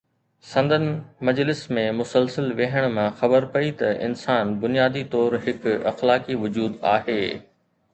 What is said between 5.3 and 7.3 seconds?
هڪ اخلاقي وجود آهي.